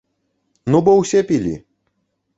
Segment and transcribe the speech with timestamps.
[0.75, 1.55] Ну бо ўсе пілі.